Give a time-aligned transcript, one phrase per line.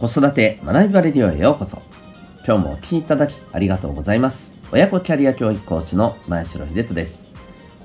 [0.00, 1.82] 子育て学びバレディオへようこそ。
[2.46, 4.58] 今日もお聴きいただきありがとうございます。
[4.72, 7.28] 親子キャリア教育コーチの前城秀人です。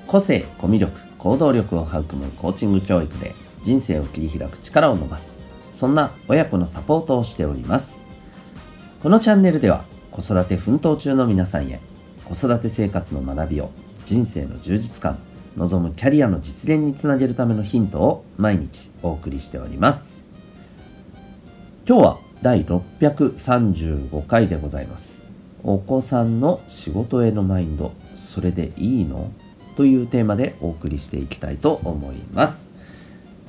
[0.08, 5.38] 個性、コミュ力、行動力を育むコーチング教育で人生を切り開く力を伸ばす。
[5.74, 8.06] そんな親子のサポートをしております。
[9.04, 11.82] このチャンネルでは子育て奮闘中の皆さんへ
[12.24, 13.72] 子育て生活の学びを
[14.06, 15.20] 人生の充実感、
[15.58, 20.25] 望むキャリアの実現につなげるためのヒントを毎日お送りしております。
[21.88, 25.22] 今日は第635回でございます。
[25.64, 29.32] お子さんの仕事へのマインド、それでいいの？
[29.78, 32.72] というテーマでお送りしていきたいと思います。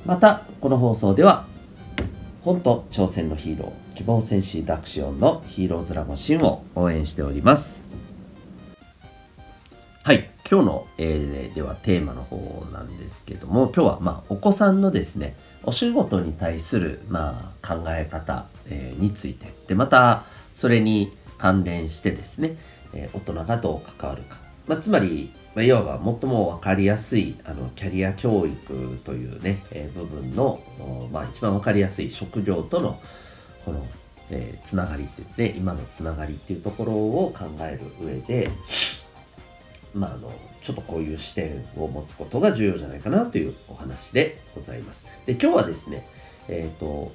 [0.05, 1.47] また、この放送では、
[2.43, 7.85] 本と挑戦のヒーロー、希望戦士ダクシオンのヒーローズラゴシンを応援しております。
[10.03, 10.29] はい。
[10.49, 15.35] 今日の、えー、ではテーマの方なんですけども、今日はまあお子さんのですね、
[15.67, 19.53] お仕事に対する、まあ、考え方、えー、について。
[19.67, 22.55] でまたそれに関連してですね、
[22.93, 30.61] えー、大人がどう関わるか、まあ、つまり、まあ、いわば最も分かりやすいあのキャリア教育というね、えー、部分の、
[31.11, 33.01] まあ、一番分かりやすい職業との
[33.65, 33.85] この、
[34.31, 38.49] えー、つながりですね今のつながりっていうところを考える上で
[39.93, 40.31] まあ、あの、
[40.61, 45.07] ちょっとこういう視点を持つことが重要じゃないかなというお話でございます。
[45.25, 46.07] で、今日はですね、
[46.47, 47.11] えっ、ー、と、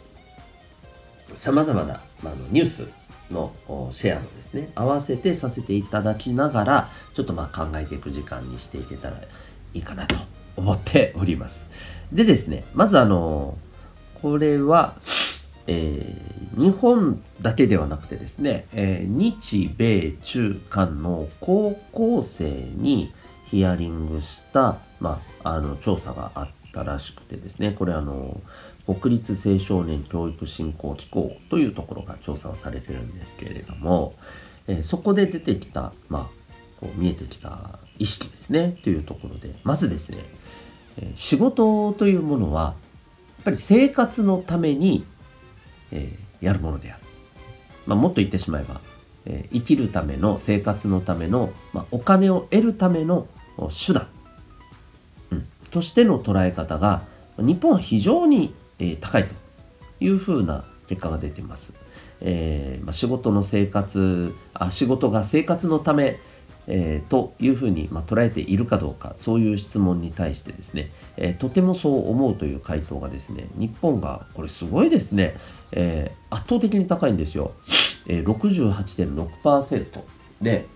[1.35, 2.89] 様々な、まあ、のニュース
[3.31, 3.53] の
[3.91, 9.17] シェアもですね、合わせてさせていただきながら、ちょっとまあ考えていく時間にしていけたら
[9.75, 10.17] いいかなと
[10.57, 11.69] 思っております。
[12.13, 13.57] でですね、まずあの、
[14.21, 14.97] これは、
[15.67, 23.13] えー、日本だけではなくてですね、えー、日米中韓の高校生に
[23.53, 28.41] ヒアリングした、まあ、あの調査があったらしくてですねこれあの
[28.87, 34.15] 国立青少年教育振興機構というところが調査をされてるんですけれども、
[34.67, 40.19] えー、そこで出てきた、まあ、こう見えてきた意識ですねというところでまずですね、
[40.97, 42.75] え仕事というものは
[43.37, 45.07] やっぱり生活のために
[45.93, 47.03] えー、やるものである。
[47.87, 48.81] まあ、もっと言ってしまえば、
[49.27, 53.29] え、生きるための生活のための、まあ、お金を得るための
[53.71, 54.09] 手段、
[55.31, 57.03] うん、としての捉え方が
[57.39, 59.35] 日本は非常に、えー、高いと
[60.01, 61.73] いうふうな結果が出てます。
[62.25, 66.21] えーまあ、仕事の生活あ仕事が生活のため
[66.67, 75.37] えー、というふうに、まあ、捉えているかどうかそういう質問に対してですね、えー、とてもそう思うという回答がですね日本がこれすごいですね、
[75.73, 77.53] えー、圧倒的に高いんですよ、
[78.07, 80.03] えー、68.6%
[80.41, 80.67] で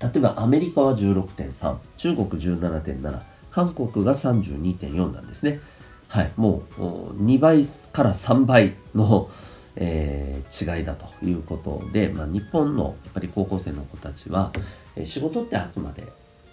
[0.00, 5.60] 例えばアメリカは16.3中国17.7韓国が32.4なんですね
[6.08, 6.80] はいもう
[7.22, 9.30] 2倍から3倍の
[9.76, 14.52] えー、違いだということで、まあ、日本のやっぱり高校生の子たちは、
[14.96, 16.06] えー、仕事ってあくまで、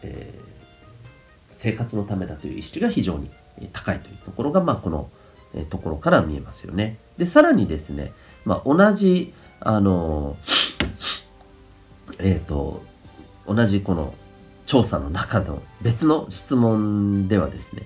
[0.03, 0.41] えー、
[1.52, 3.29] 生活のためだという意識が非常に
[3.74, 5.09] 高いというところが、まあ、この、
[5.53, 6.97] えところから見えますよね。
[7.18, 8.12] でさらにですね、
[8.46, 10.35] まあ、同じあの
[12.19, 12.84] えっ、と
[13.47, 14.13] 同じこの
[14.66, 17.84] 調査の中の別の質問ではですね、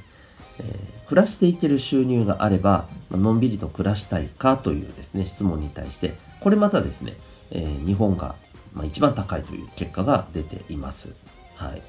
[0.59, 7.13] えー、暮らしていける収入があれば、のんびりと暮らしたいかというですね、質問に対して、これまたですね、
[7.51, 8.35] えー、日本が、
[8.73, 11.13] まあ、一番高いという結果が出ています。
[11.55, 11.81] はい。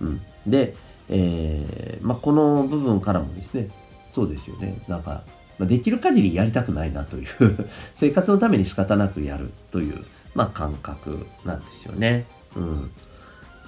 [0.00, 0.20] うん。
[0.46, 0.74] で、
[1.10, 3.68] えー、まあ、この部分からもですね、
[4.08, 4.82] そうですよね。
[4.88, 5.22] なんか、
[5.58, 7.26] まできる限りやりたくないなという
[7.92, 12.26] 生活のために仕方なくやるという、まあ、感覚なんですよね。
[12.56, 12.90] うん。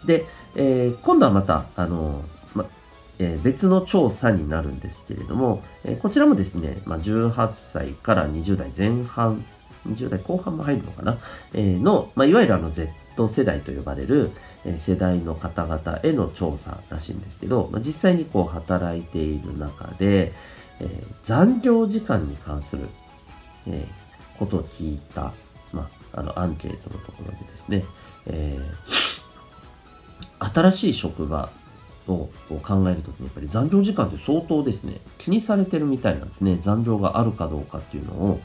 [0.04, 2.24] で、えー、今度はまた、あの、
[3.20, 9.44] えー、別の調査になるんですけれども、えー、こちらもですね、まあ、18歳から20代前半、
[9.86, 11.18] 20代後半も入るのかな、
[11.52, 12.90] えー、の、まあ、いわゆるあの Z
[13.28, 14.30] 世代と呼ばれる、
[14.76, 20.32] 世代の方々への調査らしいんですけど、まあ、実際にこう働いている中で、
[20.80, 22.88] え残業時間に関する、
[23.66, 23.86] え
[24.38, 25.32] ことを聞いた、
[25.72, 27.84] まあ、あのアンケートのところでですね、
[28.26, 28.58] え
[30.40, 31.50] 新しい職場
[32.08, 32.28] を
[32.62, 36.56] 考えるときにやっぱり残業時間って相当ですね、気にされてるみたいなんですね。
[36.58, 38.40] 残業があるかどうかっていうのを、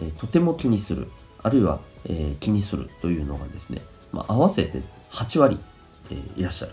[0.00, 1.08] えー、とても気にする、
[1.42, 5.58] あるいは、えー、気にするというのがですね、まあ、合わせて8割、
[6.10, 6.72] えー、いらっしゃる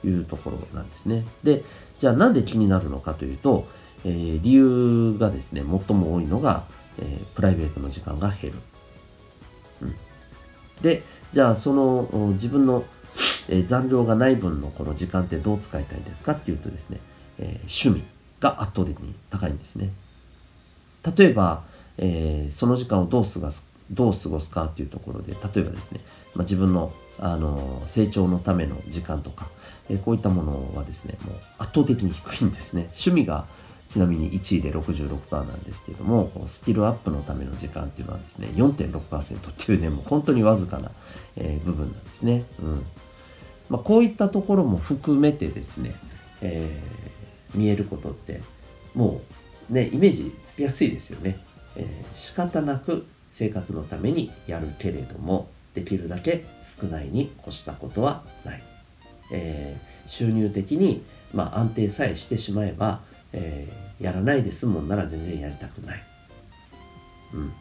[0.00, 1.24] というところなんですね。
[1.44, 1.62] で、
[1.98, 3.66] じゃあなんで気になるのかというと、
[4.04, 6.64] えー、理由がですね、最も多いのが、
[6.98, 8.58] えー、プライベートの時間が減る。
[9.82, 9.94] うん、
[10.82, 11.02] で、
[11.32, 12.84] じゃあその自分の
[13.48, 16.98] えー、残量がない分のこの時間ってどう使いたいですかっていうとですね、
[17.38, 18.04] えー、趣味
[18.40, 19.90] が圧倒的に高いんですね。
[21.16, 21.64] 例えば、
[21.98, 26.00] えー、その時間をどう過ごすどう過ごすかっていうところで例えばですね、
[26.34, 29.46] まあ、自分のあの成長のための時間とか、
[29.90, 32.88] え、こういったものはですねもう圧倒的に低いんですね。
[32.92, 33.46] 趣味が
[33.88, 40.90] ちなみに1位で66%なんですけれどもスキルアップのための時間っていうのはですね4.6%っていうねもう本当にわずかな、
[41.36, 42.86] えー、部分なんですね、うん。
[43.72, 45.94] まあ、こういったところも含めてですね、
[46.42, 48.42] えー、見えることって
[48.94, 49.22] も
[49.70, 51.38] うねイメージつきやすいですよね、
[51.76, 58.62] えー、仕方なく生活のためにやるけれどもできるだけ少ないに越したことはない、
[59.32, 61.02] えー、収入的に、
[61.32, 63.00] まあ、安定さえしてしまえば、
[63.32, 66.02] えー、やらないで済むもんなら全然やりたくない、
[67.32, 67.52] うん、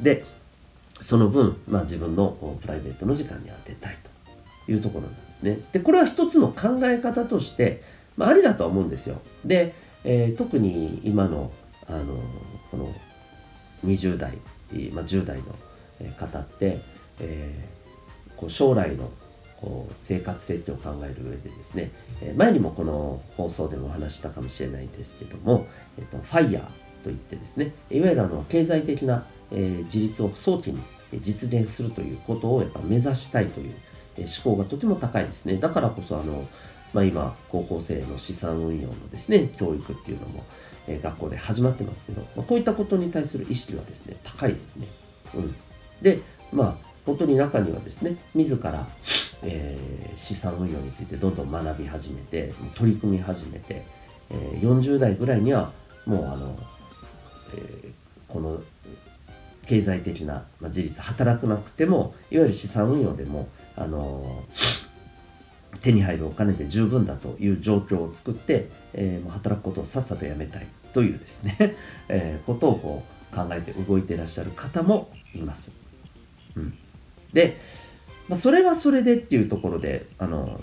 [0.00, 0.24] で
[1.00, 3.98] その分、まあ、自分のプライベートの時間に当てたい
[4.68, 5.60] いうところなんですね。
[5.72, 7.82] でこれは一つの考え方として、
[8.16, 9.20] まあ、ありだとは思うんですよ。
[9.44, 9.74] で、
[10.04, 11.52] えー、特に今の
[11.88, 12.20] あの
[12.70, 12.92] この
[13.84, 14.38] 20代、
[14.92, 15.54] まあ、10代の
[16.16, 16.80] 方って、
[17.20, 19.08] えー、こう将来の
[19.60, 21.90] こう生活設計を考える上でですね
[22.36, 25.66] 前にもこの放送でもお話したかもしれないんですけども、
[25.98, 30.80] えっと、ファイヤーといってですねいわゆるあの経済的な、えー、自立を早期に
[31.20, 33.74] 実現するということをやっぱ目指したいという
[34.22, 36.46] 思考がとても高いですねだからこそあの
[36.96, 40.44] まあ、今、高校生の資産運用のですね、教育っていうのも、
[40.86, 44.86] え、学校で始まってますけど、まあ、こういったことに対する意識はですね、高いですね。
[45.34, 45.54] うん。
[46.00, 46.20] で、
[46.52, 48.88] まあ、本当に中にはですね、自ら、
[49.42, 53.84] えー、資産運用についてどんどん学び始めて、取り組み始めて、
[54.30, 55.72] えー、40代ぐらいには、
[56.06, 56.56] もうあの、
[57.54, 57.92] えー、
[58.28, 58.62] この
[59.66, 64.44] 経済的な、まあ、自立働くなくてもいわゆる資産運用でもあの
[65.80, 71.76] 手に入るお金で十分だという状況を作って、えー、もう働くことをさっさとやめたいというですね、
[72.08, 75.72] えー、ことをこう考えて動いていらっしゃる方もいます。
[76.56, 76.74] うん、
[77.34, 77.58] で、
[78.28, 80.58] まあ、それはそれでっていうところで、あの、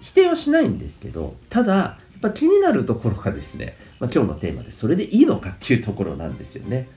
[0.00, 6.88] 否定はしないんですけどただやっぱ気になるところがですね、まあ、今日のテーマでそれでいいのかっていうところなんですよね。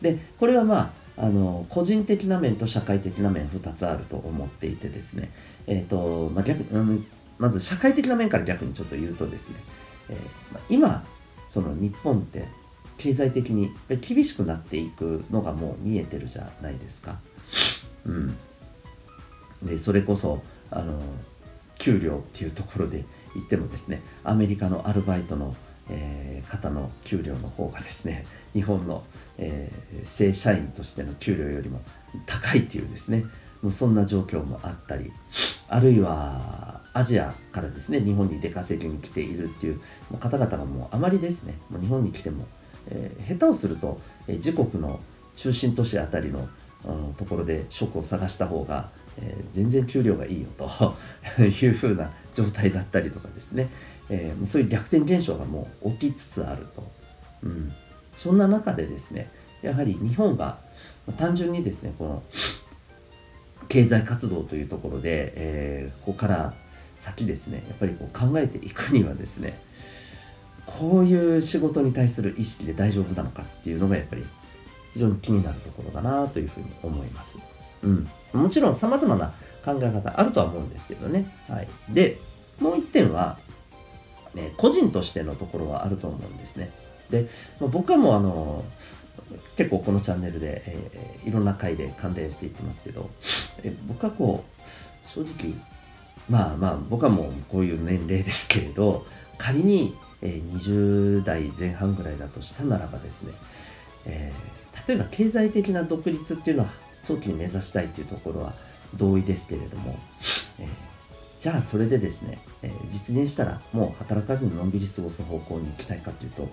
[0.00, 5.30] でこれはまああの個人的な面と社会的な面2つあると思っていてですね、
[5.66, 7.06] えーとまあ、逆うん
[7.38, 9.56] まず社会的な面から逆にちょっと言うとですね、
[10.08, 10.16] えー
[10.54, 11.04] まあ、今
[11.46, 12.46] その日本って
[12.96, 13.70] 経済的に
[14.00, 17.18] 厳しくなっていくのがもう見えてるじゃないですか。
[18.04, 18.36] うん、
[19.62, 21.00] でそれこそあの
[21.78, 23.04] 給料っていうところで
[23.34, 25.56] 言ってもですねアメリカのアルバイトの
[25.90, 29.04] えー、方の給料の方がですね 日本の、
[29.38, 31.82] えー、正社員としての給料よりも
[32.26, 33.24] 高いっていうですね。
[33.62, 35.12] もうそんな状況もあったり
[35.68, 39.80] あるいはアジアからですね日本に出稼ぎに来ているっていう
[40.18, 42.46] 方々がもうあまりですねもう日本に来ても、
[42.86, 44.98] えー、下手をすると、え、自国の
[45.36, 46.48] 中心都市あたりの
[47.16, 48.90] ところで職を探した方が、
[49.22, 50.96] えー、全然給料がいいよと
[51.42, 53.68] いうふうな状態だったりとかですね、
[54.08, 56.90] えー、そういう逆転現象がもう起きつつあると、
[57.42, 57.72] うん、
[58.16, 59.30] そんな中でですね
[59.62, 60.58] やはり日本が
[61.16, 62.22] 単純にですねこの
[63.68, 66.54] 経済活動というところで、えー、ここから
[66.96, 69.58] 先ですねやっぱりこう考えていくにはですね
[70.66, 74.24] こういう仕事に対する意識で大丈夫なのかっていうのがやっぱり
[74.92, 77.38] 非常に気になるところだなというふうに思います。
[77.82, 79.32] うん、もちろん様々な
[79.64, 81.26] 考え方あるとは思うんですけどね。
[81.48, 82.18] はい、で
[82.60, 83.38] もう一点は
[84.34, 86.70] ね、個人としてのところはあると思うんですね。
[87.10, 87.28] で、
[87.60, 88.64] 僕はもうあの、
[89.56, 93.10] 結構このチャンネルで、えー、いろんな回で関連していってますけど、
[93.62, 95.54] え僕はこう、正直、
[96.28, 99.04] まあまあ僕はもうこういう年齢ですけれど、
[99.36, 103.32] 仮に、えー、20代前半ぐらいだとしたならばですね、
[104.06, 108.54] えー、例えば経済的な独立っていうのは早期に目指したいというところは
[108.94, 109.98] 同意ですけれども、
[110.60, 110.90] えー
[111.40, 116.48] じゃあそれでですね、えー、実現したらもう働かずにのんびり過ごす方向に行きたいかというと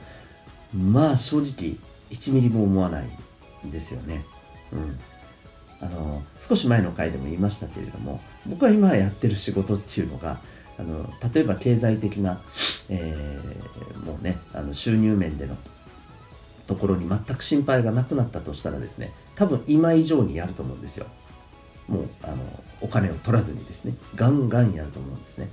[0.73, 1.75] まあ正直
[2.09, 4.23] 1ミリも思わないんですよね。
[4.71, 4.99] うん。
[5.79, 10.39] あの少し前の回でも言いましたけれども僕は今やってる仕事っていうのが
[10.79, 12.41] あの例えば経済的な、
[12.89, 15.55] えー、もうねあの収入面での
[16.67, 21.07] ところに全く心配がなくなったとしたらですね多分今以上にやると思うんですよ。
[21.87, 22.35] もうあの
[22.81, 25.49] お金を取らずにですねガンガンやると思うんですね。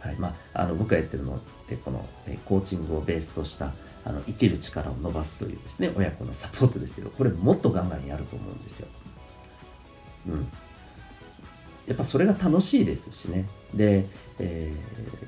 [0.00, 3.72] はいまあ、あの僕がやってるのってこのえコーチングをベースとした
[4.04, 8.88] あの生きる力を伸ばすというですね親子のサポートですけどこれもっとガンガンやると思うんですよ。
[10.26, 10.48] うん、
[11.90, 13.46] やっぱそれが楽しいですしね。
[13.74, 14.06] で、
[14.38, 14.72] え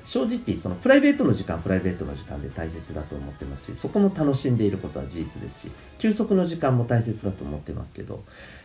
[0.01, 8.23] ー、正直、そのプライベートの時間、プライベートの時間で大切だと思ってますし、そこも楽しんでいることは事実ですし、休息の時間も大切だと思ってますけど、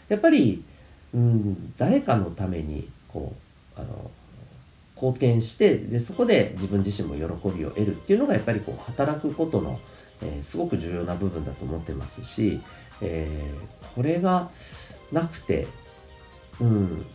[0.09, 0.63] やっぱり、
[1.13, 3.35] うん、誰かのために、こ
[3.77, 4.13] う、あの、
[4.95, 9.79] 貢献してでそこで自分自身も喜びを得るっていうのがやっぱりこう働くことの、
[10.23, 12.61] えー、すごく重要な部分だと思ってますし、
[13.01, 14.51] えー、これが
[15.13, 15.69] なくて、
[16.61, 17.07] うん、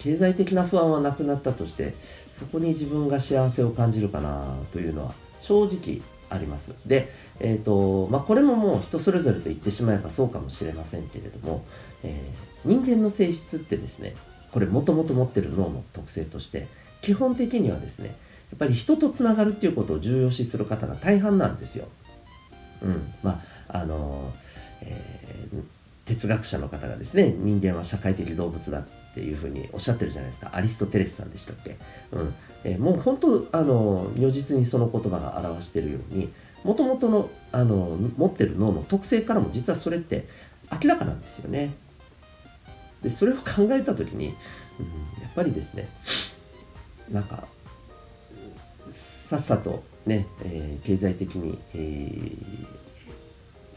[0.00, 1.94] 経済的な不安はなくなったとして
[2.32, 6.74] そこに自分が幸せを感じるかなというのは正直あります。
[6.86, 11.64] で、え、ー、と、まあ、これももう人それぞれと言ってしまえばそうかもしれませんけれども、
[12.04, 14.14] えー、人間の性質ってですね、
[14.52, 16.68] これもともと持ってる脳の特性として、
[17.02, 18.12] 基本的にはですね、や
[18.56, 21.88] っぱり人とつながるっていうことを重要視する方が大半なんですよ。
[22.82, 23.12] うん。
[23.22, 24.32] まあ、あの、
[24.82, 25.62] えー、
[26.26, 28.84] 学者の方がですね、人間は社会的動物だっ
[29.14, 30.50] ていうふうにおっしゃってるじゃないですか。
[30.52, 31.76] アリストテレスさんでしたっけ？
[32.12, 32.34] うん。
[32.64, 36.32] えー、もう本当、あの、如実にその言葉が表してるように、
[36.64, 40.28] もともとの、あの、持ってる脳の特性からも実はそれって
[40.70, 41.72] 明らかなんですよね。
[43.02, 44.34] で、それを考えた時に、うん、や
[45.28, 45.88] っぱりですね、
[47.10, 47.44] なんか
[48.88, 52.66] さっさとね、えー、経済的に、えー、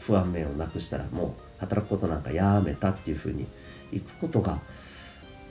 [0.00, 3.46] 不安面をなくしたらもう働くことなんかやめたっていうふうに
[3.92, 4.60] いくことが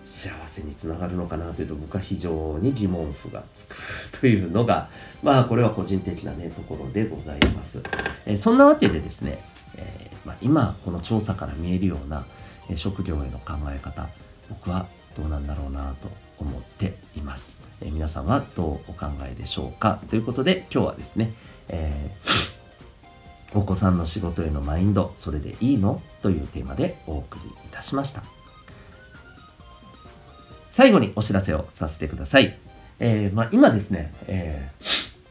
[0.06, 4.90] 幸せにつながるのかなというと僕は非常に疑問符がつくというのが
[5.22, 7.82] まあこれは個人的なねところでございます、
[8.26, 9.42] え、そんなわけでですね、
[9.78, 12.26] えー、まあ、今この調査から見えるような、
[12.70, 14.10] え職業への考え方
[14.50, 17.58] 僕はどうなんだろうなと思っています。
[17.82, 20.02] え、皆さんはどうお考えでしょうか？
[20.10, 21.34] ということで今日はですね、
[21.70, 22.53] えー、
[23.54, 26.02] お子さんの仕事へのマインド、それでいいの？
[26.22, 28.24] というテーマでお送りいたしました。
[30.70, 32.58] 最後にお知らせをさせてください。
[33.00, 34.72] えー、まあ、今ですね、え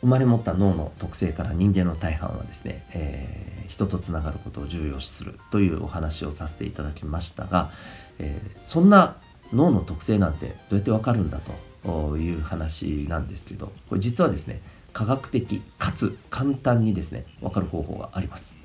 [0.00, 7.70] 生まれ持った脳の特性から人間の大半はですね、え人とつながることを重要視するというお話をさせていただきましたが、
[8.18, 9.16] えそんな
[9.52, 11.40] 脳の特性なんてどうやってわかるんだ
[11.84, 14.60] という話なんですけどこれ実はですね
[14.92, 18.58] 科学的かつ簡単にですねわかる方法があります。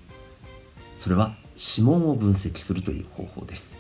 [0.96, 3.80] それは指紋を分析するという方法です。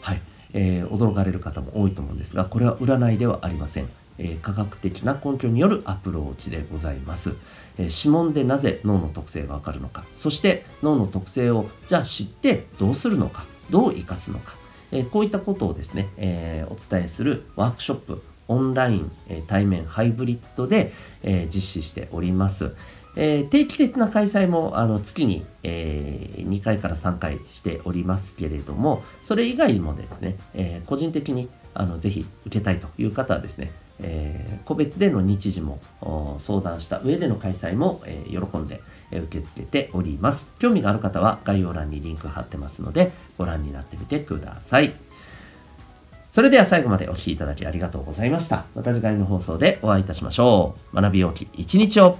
[0.00, 0.22] はい、
[0.52, 3.88] えー、驚かれる方も多いと思うんですがこれは占いではありません。
[4.20, 7.34] え科学的な根拠によるアプローチでございます。
[7.78, 14.56] え指紋でなぜ脳の特性がわかるのか、そして脳の特性をじゃあ知ってどうするのか、どう生かすのか、
[14.92, 20.92] えこういったことをですね、えーお伝えするワークショップ、オンライン、え対面、ハイブリッドで、
[21.22, 22.72] え実施しております。
[23.16, 35.78] え定期的な開催もあの月に、え2回から3回しておりますけれども、それ以外もですね、え個人的にあのぜひ受けたいという方はですね、え個別での日時も
[36.40, 38.80] 相談した上での開催も、え喜んで
[39.12, 40.50] 受け付けております。
[40.58, 44.92] 興味がある方は概要欄にリンク貼ってますので、ご覧になってみてください。
[46.30, 48.64] それでは最後までお聴きいただきありがとうございました。
[48.76, 50.96] また次回の放送でお会いいたしましょう。
[50.96, 52.18] 学びようき一日を